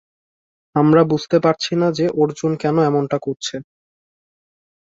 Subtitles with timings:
[0.75, 3.55] আমরা বুঝতে পারছি না যে অর্জুন কেন এমনটা করছে।